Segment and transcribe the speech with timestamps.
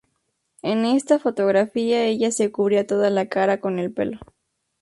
[0.63, 4.17] En esta fotografía ella se cubría toda la cara con el pelo.